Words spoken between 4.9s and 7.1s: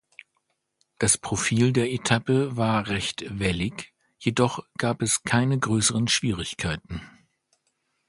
es keine größere Schwierigkeiten.